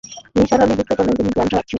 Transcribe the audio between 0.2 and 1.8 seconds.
নিসার আলি বুঝতে পারছেন, তিনি জ্ঞান হারাচ্ছেন।